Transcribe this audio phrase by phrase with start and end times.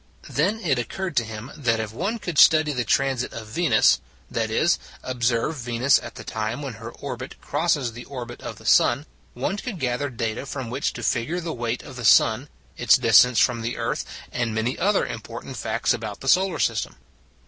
[0.31, 3.99] Then it occurred to him that if one could study the transit of Venus
[4.31, 8.65] that is, observe Venus at the time when her orbit crosses the orbit of the
[8.65, 12.97] sun one could gather data from which to figure the weight of the sun, its
[12.97, 16.95] distance from the earth, and many other important facts about the solar system.